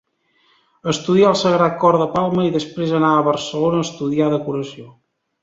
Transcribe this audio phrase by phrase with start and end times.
[0.93, 4.89] Estudià al Sagrat Cor de Palma i després anà a Barcelona a estudiar decoració.